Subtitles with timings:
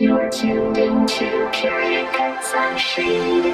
[0.00, 0.78] You're tuned
[2.12, 3.50] Cuts Shady.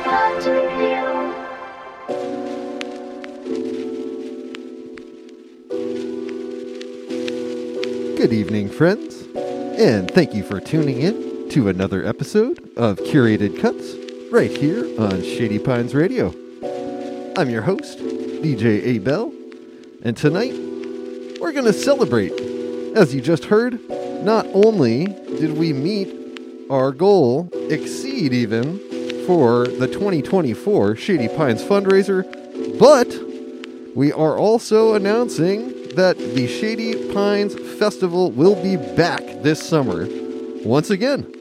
[8.18, 13.94] Good evening, friends, and thank you for tuning in to another episode of Curated Cuts
[14.30, 16.28] right here on Shady Pines Radio.
[17.38, 19.32] I'm your host, DJ Abel,
[20.02, 20.52] and tonight
[21.40, 22.38] we're going to celebrate.
[22.94, 23.80] As you just heard,
[24.22, 26.23] not only did we meet
[26.70, 28.78] our goal, exceed even,
[29.26, 32.24] for the 2024 Shady Pines fundraiser,
[32.78, 33.08] but
[33.96, 40.06] we are also announcing that the Shady Pines Festival will be back this summer
[40.64, 41.32] once again.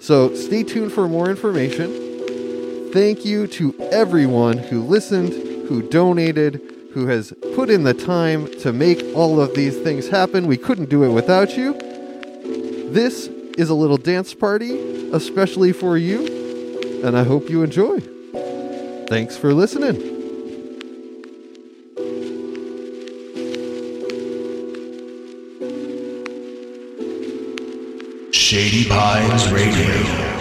[0.00, 2.90] So stay tuned for more information.
[2.92, 5.32] Thank you to everyone who listened,
[5.68, 6.60] who donated,
[6.92, 10.46] who has put in the time to make all of these things happen.
[10.46, 11.72] We couldn't do it without you.
[12.90, 18.00] This is a little dance party, especially for you, and I hope you enjoy.
[19.08, 20.12] Thanks for listening.
[28.32, 30.31] Shady Pines Radio.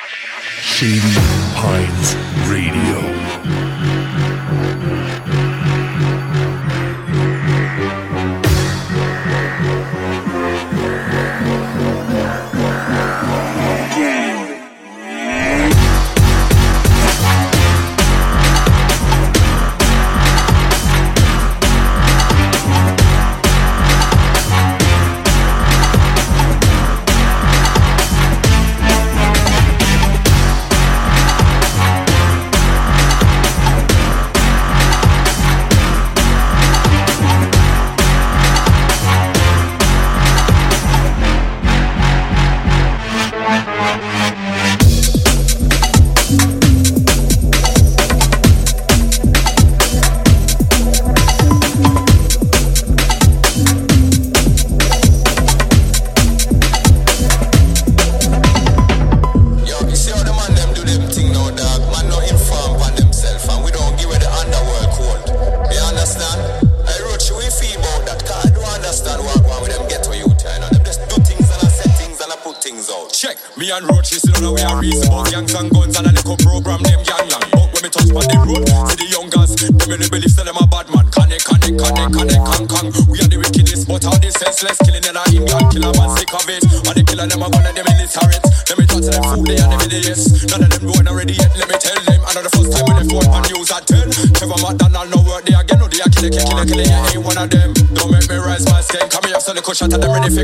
[0.00, 1.20] Killer,
[1.56, 2.16] killer,
[2.48, 3.10] killer,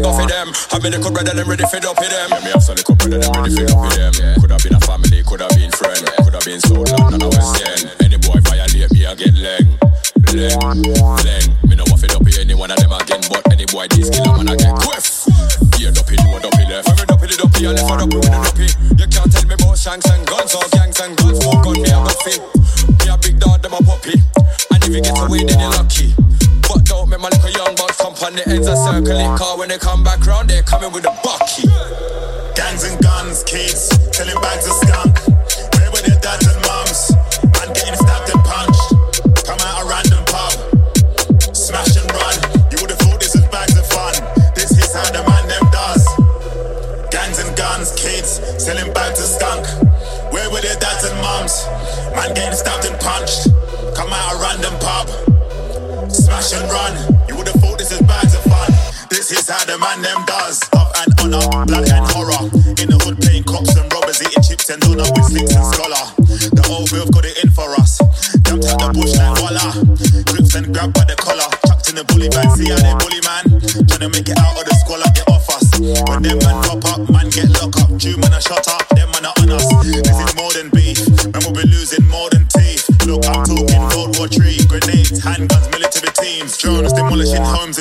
[0.03, 0.49] shot at them ready for go for them.
[0.71, 2.29] Have me little brother them ready for up with them.
[2.31, 4.13] Yeah, me have so little brother them ready for up with them.
[4.19, 4.37] Yeah.
[4.41, 7.31] Could have been a family, could have been friend, could have been South London or
[7.31, 7.83] West End.
[8.05, 9.65] Any boy violate me, I get leg,
[10.35, 10.57] leg,
[11.25, 11.45] leg.
[11.65, 14.11] Me no want to up with any one of them again, but any boy this
[14.11, 15.27] kill man I get quiff.
[15.79, 16.89] Yeah, dopey, no dopey left.
[16.89, 18.69] When me dopey the dopey, I left for dopey with the dopey.
[19.01, 21.41] You can't tell me about shanks and guns or gangs and guns.
[21.41, 22.37] Smoke gun, me a buffy.
[23.01, 24.19] Me a big dog, them a puppy.
[24.73, 26.26] And if you get away, then you're lucky.
[28.27, 29.39] On the ends and circle it.
[29.39, 31.71] Car when they come back round, they're coming with a bucky.
[32.59, 34.75] Gangs and guns, kids, selling bags of
[59.57, 60.61] how the man them does.
[60.77, 62.43] Love and honor, blood and horror.
[62.77, 66.05] In the hood playing cops and robbers, eating chips and donut with slicks and scholar.
[66.53, 67.97] The old have got it in for us.
[68.45, 69.67] Jumped out the bush like Walla.
[70.29, 71.49] Grips and grabbed by the collar.
[71.65, 73.45] Chucked in the bully bag, see how they bully man.
[73.89, 75.65] Trying to make it out of the squalor, get off us.
[75.81, 77.89] When them man pop up, man get locked up.
[77.97, 79.65] Two man are shut up, them man are on us.
[79.89, 81.01] This is more than beef.
[81.33, 82.85] Man will be losing more than teeth.
[83.09, 84.61] Look, I'm talking World War Three.
[84.69, 86.61] Grenades, handguns, military teams.
[86.61, 87.76] Drones demolishing homes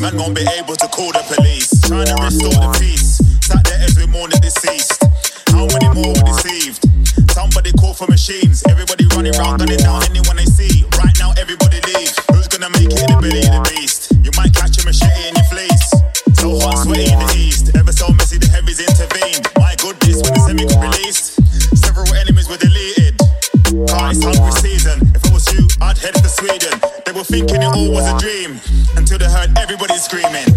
[0.00, 1.68] Man won't be able to call the police.
[1.84, 3.20] Trying to restore the peace.
[3.44, 4.96] Sat there every morning deceased.
[5.52, 6.80] How many more were deceived?
[7.30, 8.64] Somebody call for machines.
[8.68, 10.86] Everybody running around, gunning down anyone they see.
[10.96, 12.14] Right now, everybody leave.
[12.32, 14.16] Who's gonna make it in the belly of the beast?
[14.24, 15.88] You might catch a machete in your fleece.
[16.40, 17.74] So hot, sweaty in the east.
[17.76, 19.44] Ever so messy, the heavies intervened.
[19.60, 21.36] My goodness, when the semi got released,
[21.76, 23.18] several enemies were deleted.
[23.88, 24.51] Car it's hungry
[25.92, 26.80] I'd head for Sweden.
[27.04, 28.58] They were thinking it all was a dream
[28.96, 30.48] until they heard everybody screaming.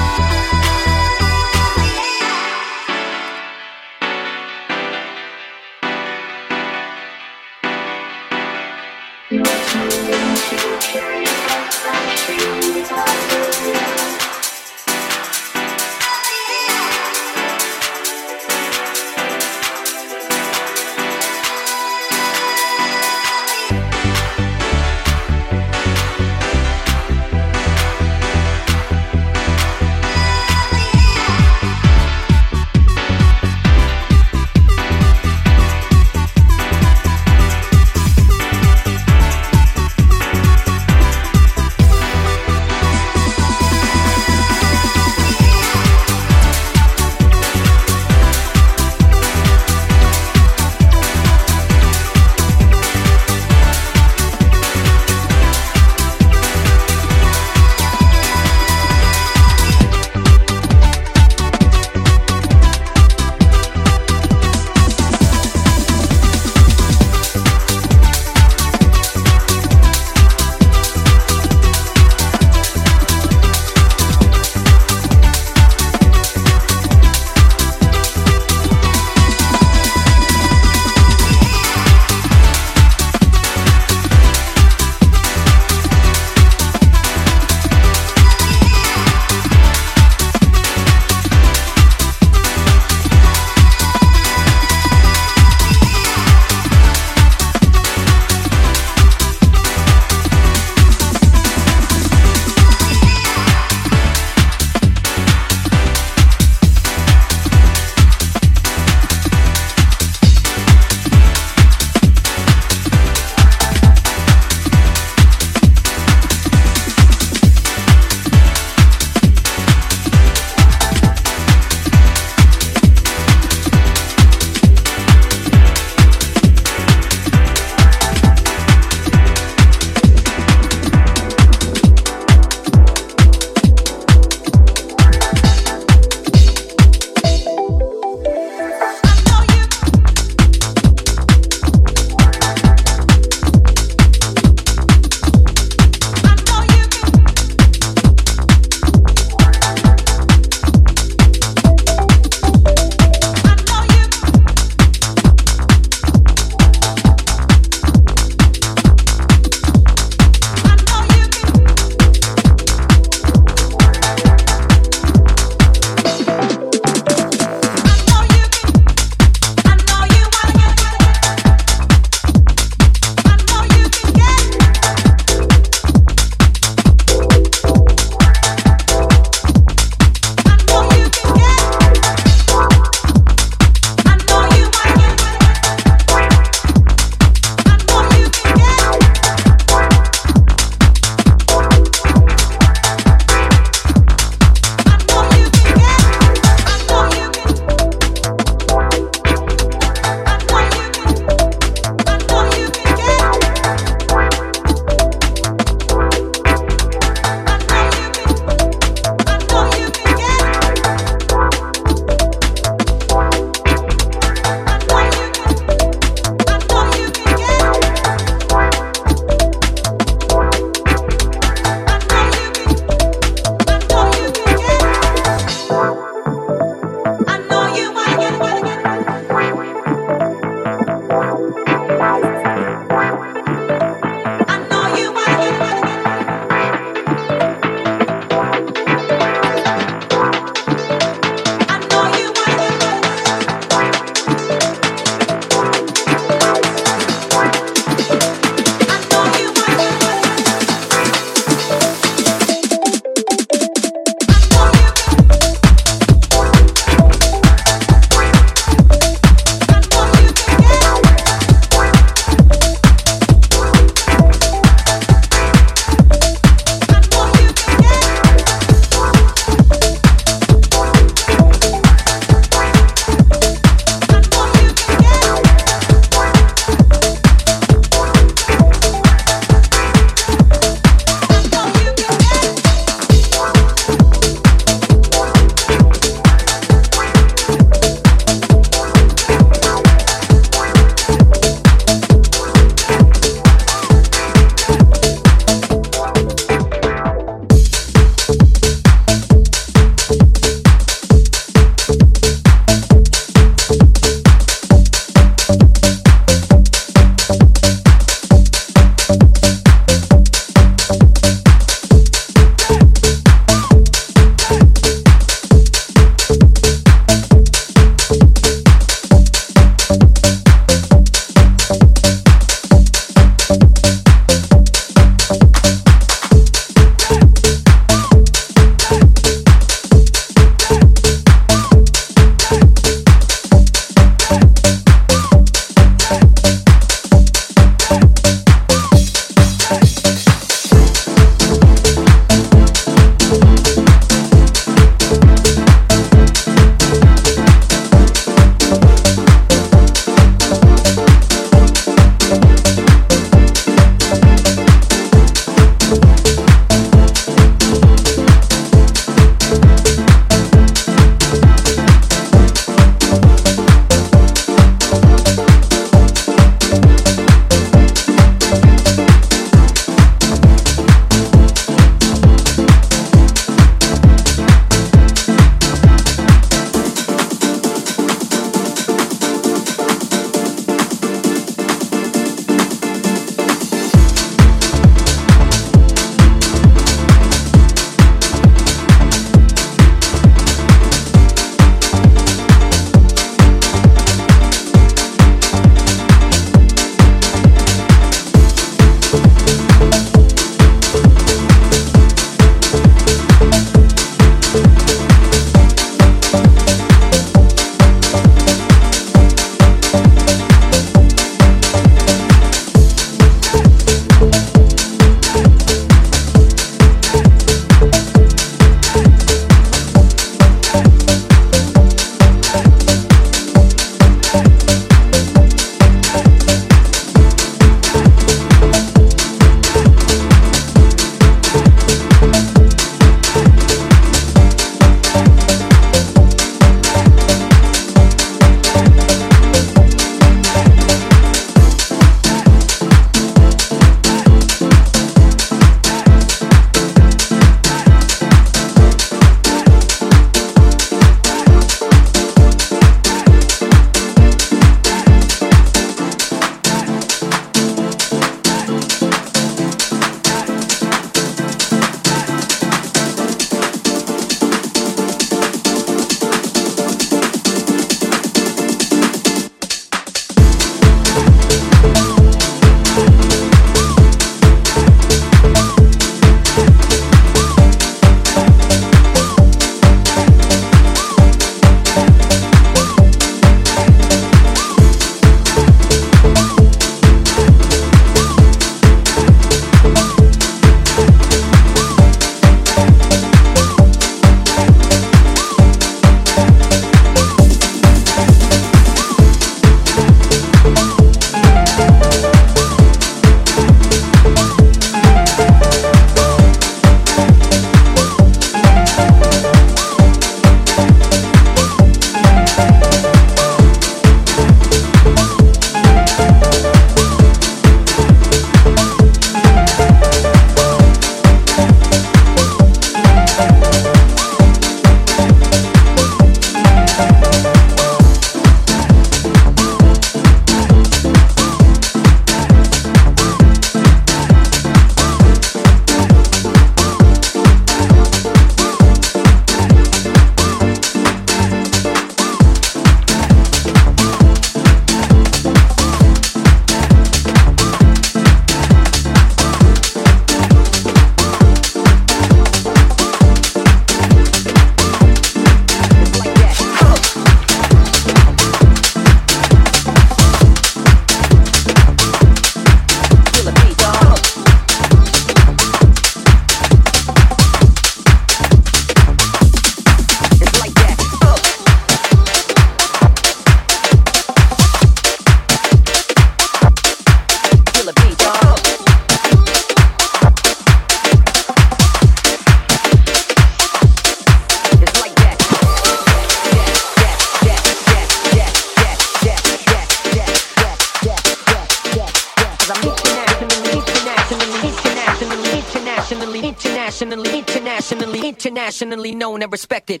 [598.81, 600.00] Internationally known and respected.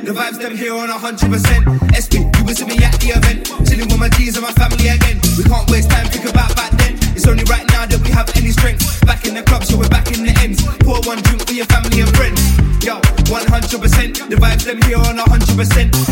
[0.00, 1.28] The vibes them here on 100%.
[1.92, 3.44] SP, you was with me at the event.
[3.68, 5.20] Chilling with my G's and my family again.
[5.36, 6.96] We can't waste time, think about back then.
[7.12, 8.82] It's only right now that we have any strength.
[9.04, 10.64] Back in the club, so we're back in the ends.
[10.80, 12.40] Pour one drink for your family and friends.
[12.80, 15.60] Yo, 100%, the vibes them here on 100%.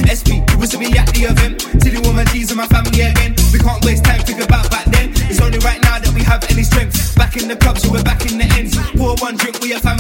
[0.07, 1.64] SP, you was with me at the event.
[1.81, 3.35] Chilling with my G's and my family again.
[3.53, 5.11] We can't waste time, think about back then.
[5.29, 7.16] It's only right now that we have any strength.
[7.16, 8.77] Back in the club, so we're back in the ends.
[8.97, 10.00] Pour one drink for your family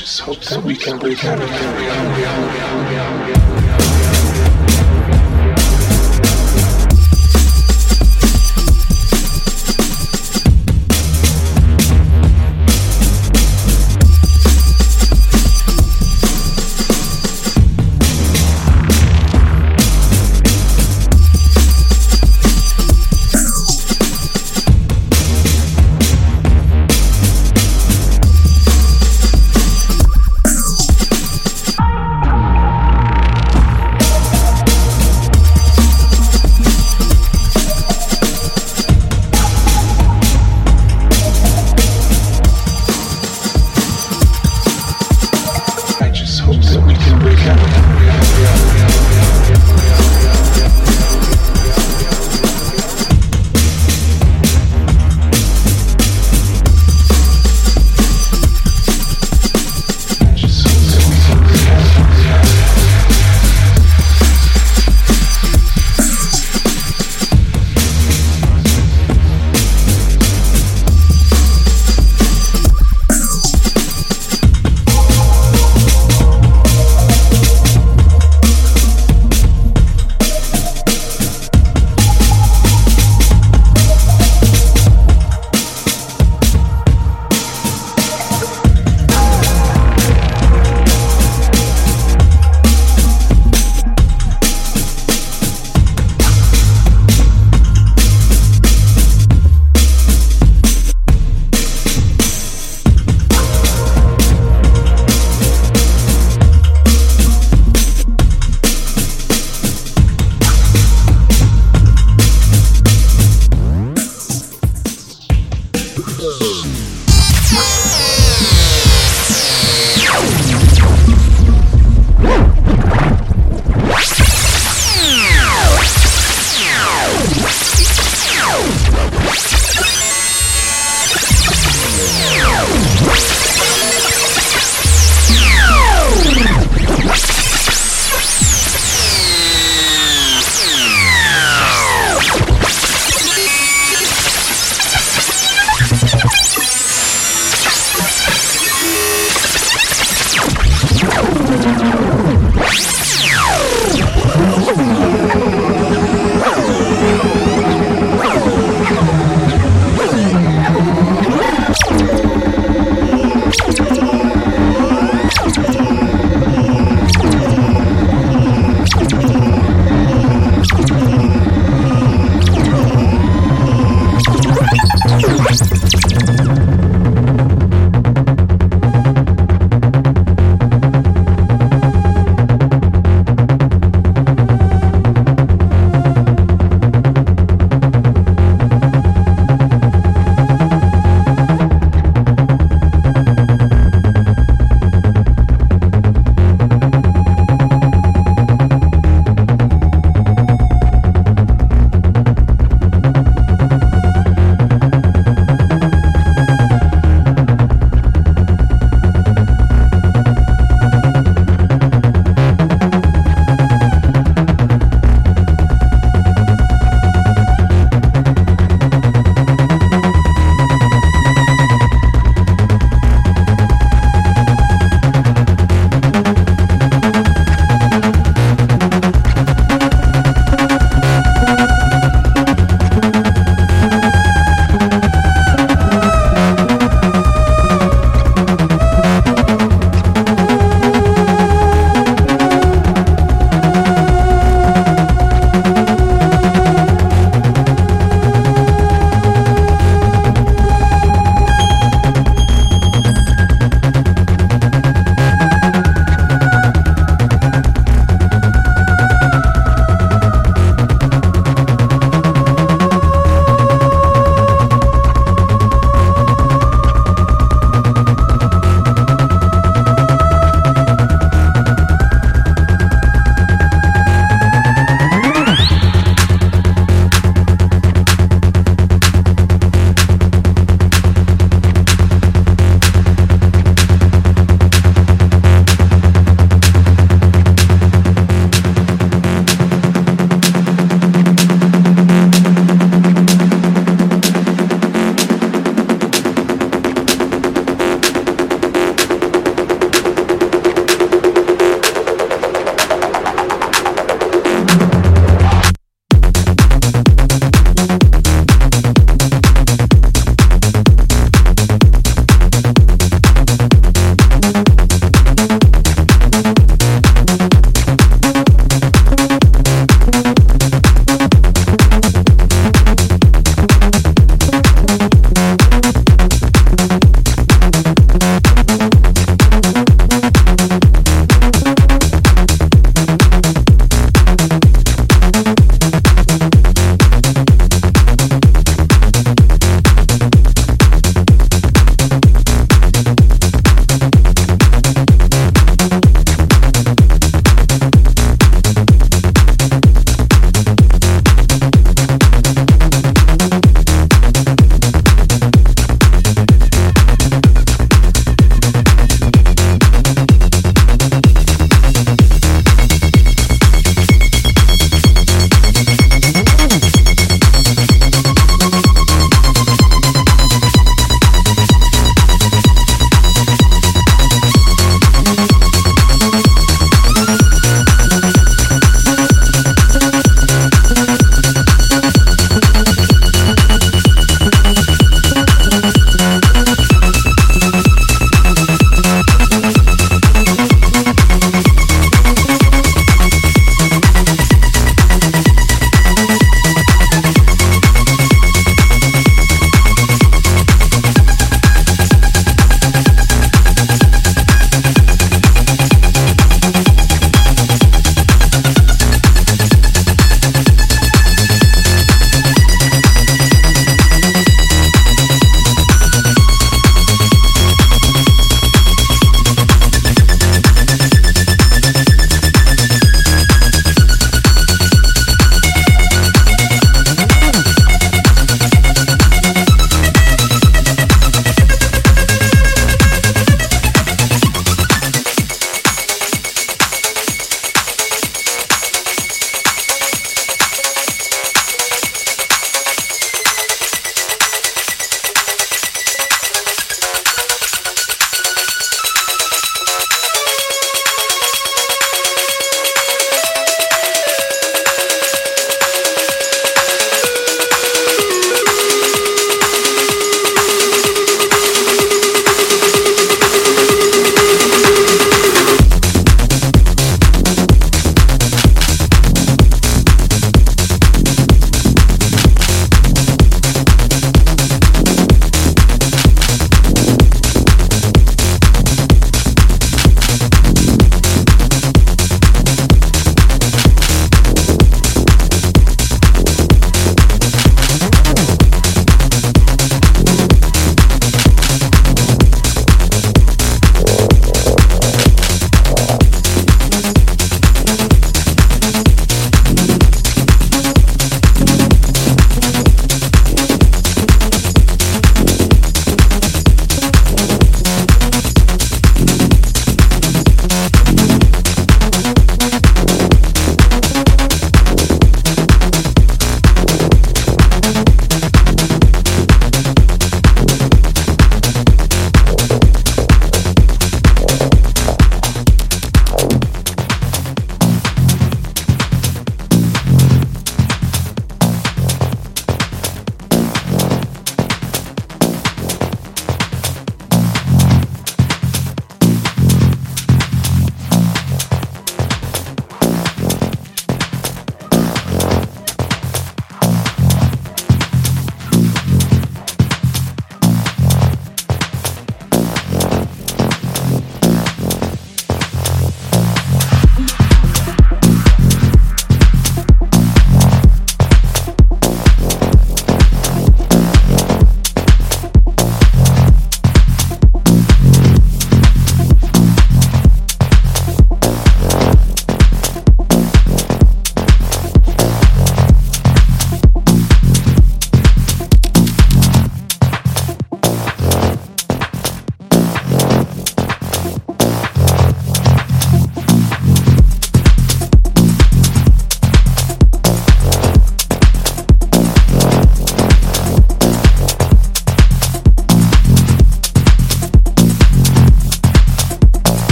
[0.00, 1.50] just hope that we can break out of
[3.76, 3.89] here.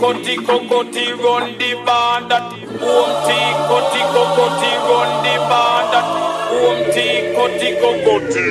[0.00, 2.44] koti kokoti run the band that
[2.96, 6.06] Omti koti kokoti run the band that
[6.66, 8.46] Omti koti kokoti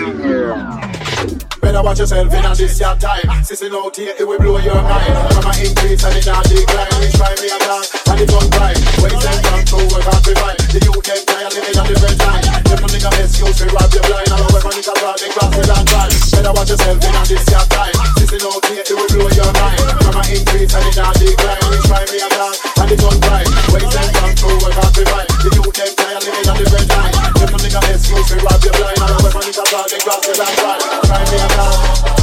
[1.75, 3.27] Better watch yourself in on this your time.
[3.43, 5.11] Sissing out here, it will blow your mind.
[5.35, 6.87] From a increase and it not decline.
[7.03, 8.71] We try me a gang and it don't cry.
[9.03, 10.55] When it's time come through, we can't provide.
[10.71, 12.43] The youth them tired living on different time.
[12.63, 14.23] Them no nigga excuse to rob your blind.
[14.23, 16.15] And our weapon is a rock, they cross it and drive.
[16.15, 17.95] Better watch yourself in on this your time.
[18.23, 19.83] Sissing out here, it will blow your mind.
[19.99, 21.59] From a increase and it not decline.
[21.59, 23.43] We try me a gang and it don't cry.
[23.75, 25.27] When it's time come through, we can't provide.
[25.43, 27.34] The youth them tired living on different time
[27.75, 28.99] no excuse, we rob your blind.
[28.99, 32.14] I don't want to they cross, the grass, that's me a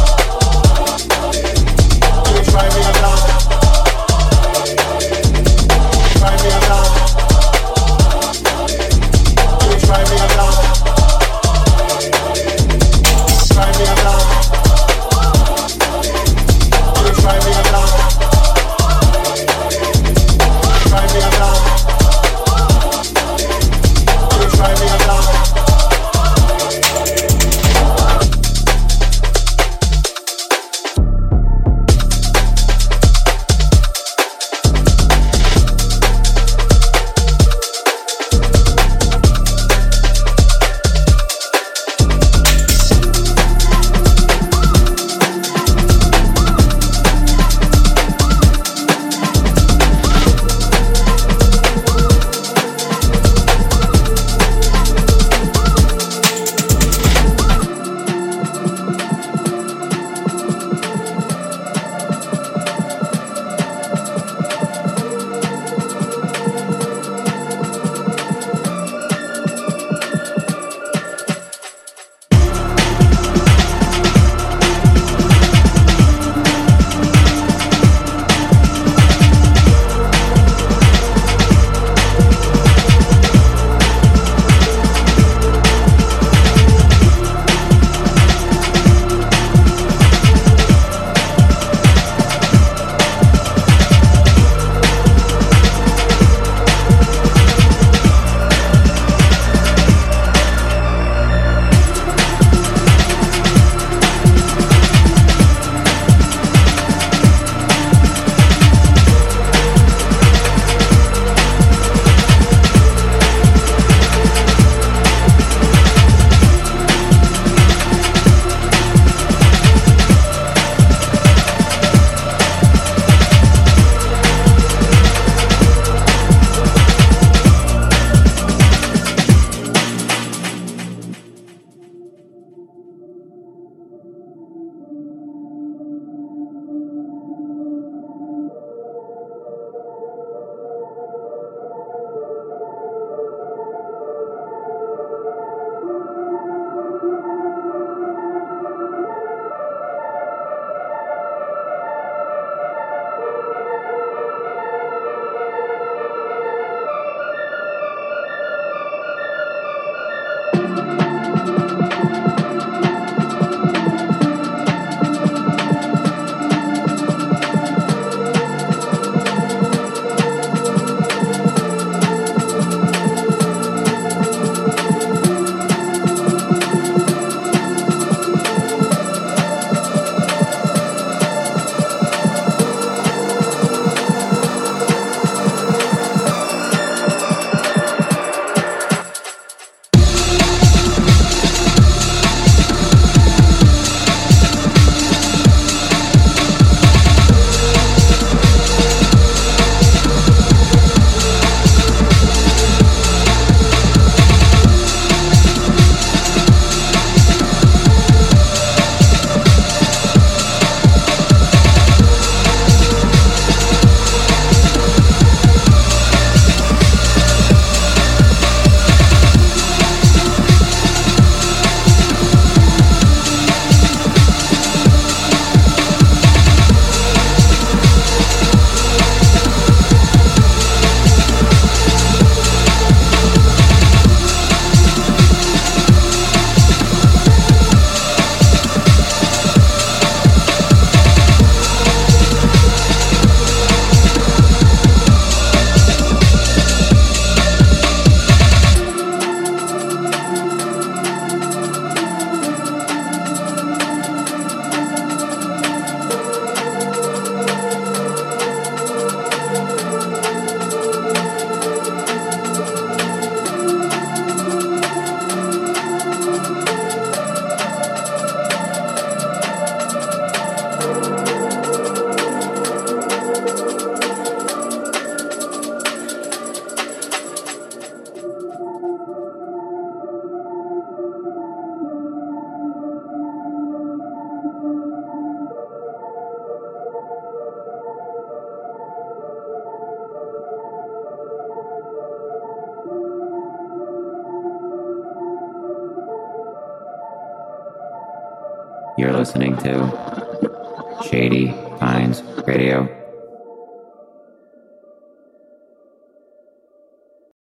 [299.23, 303.02] listening to Shady Pines Radio.